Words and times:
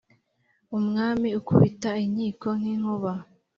umwami 0.77 1.27
ukubita 1.39 1.91
inkiko 2.05 2.47
nk’inkuba 2.59 3.11